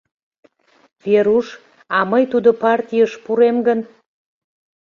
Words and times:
—Веруш, 1.03 1.47
а 1.97 1.99
мый 2.11 2.23
тудо 2.31 2.49
партийыш 2.61 3.11
пурем 3.23 3.57
гын? 3.67 3.79